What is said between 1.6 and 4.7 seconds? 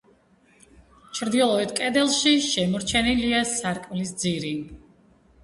კედელში შემორჩენილია სარკმლის ძირი.